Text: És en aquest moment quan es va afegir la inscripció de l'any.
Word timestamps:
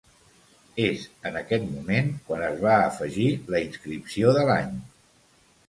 És 0.85 1.03
en 1.31 1.37
aquest 1.41 1.67
moment 1.75 2.09
quan 2.31 2.47
es 2.47 2.57
va 2.65 2.79
afegir 2.87 3.29
la 3.55 3.63
inscripció 3.69 4.35
de 4.41 4.51
l'any. 4.51 4.77